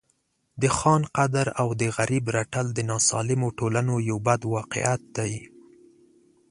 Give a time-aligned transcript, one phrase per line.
[0.61, 5.33] د خان قدر او د غریب رټل د ناسالمو ټولنو یو بد واقعیت دی.